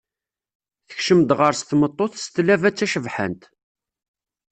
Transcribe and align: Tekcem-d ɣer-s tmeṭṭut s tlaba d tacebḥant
Tekcem-d 0.87 1.29
ɣer-s 1.39 1.61
tmeṭṭut 1.63 2.13
s 2.23 2.25
tlaba 2.33 2.69
d 2.71 2.75
tacebḥant 2.77 3.43